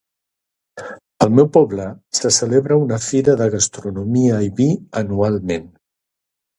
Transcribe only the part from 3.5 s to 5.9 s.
gastronomia i vi anualment.